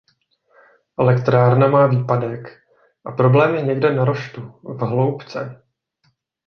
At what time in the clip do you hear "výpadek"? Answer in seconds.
1.87-2.59